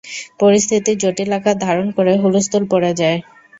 পরিস্থিতি 0.39 0.91
জটিল 1.01 1.31
আকার 1.37 1.55
ধারণ 1.65 1.87
করে 1.97 2.11
হুলস্থুল 2.21 2.63
পড়ে 2.71 2.91
যায়। 3.01 3.17